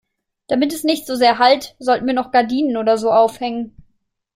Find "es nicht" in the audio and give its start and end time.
0.73-1.05